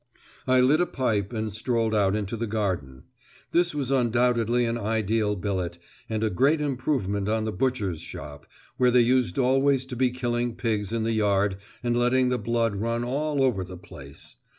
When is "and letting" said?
11.83-12.29